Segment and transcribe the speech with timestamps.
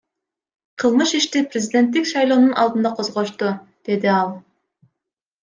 [0.83, 3.53] Кылмыш ишти президенттик шайлоонун алдында козгошту,—
[3.91, 4.35] деди ал.